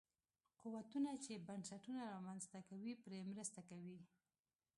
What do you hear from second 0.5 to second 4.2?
قوتونه چې بنسټونه رامنځته کوي پرې مرسته کوي.